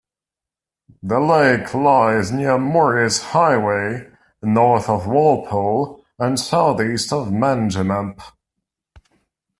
The 1.03 1.19
lake 1.19 1.75
lies 1.75 2.31
near 2.31 2.57
Muirs 2.57 3.21
Highway, 3.21 4.09
north 4.41 4.89
of 4.89 5.05
Walpole 5.05 6.03
and 6.17 6.39
southeast 6.39 7.13
of 7.13 7.27
Manjimup. 7.27 8.19